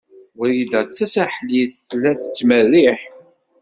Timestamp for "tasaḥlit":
0.97-1.73